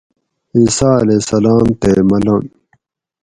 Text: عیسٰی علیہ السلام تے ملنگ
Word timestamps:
عیسٰی 0.55 0.91
علیہ 1.11 1.19
السلام 1.23 1.65
تے 1.81 1.91
ملنگ 2.09 2.47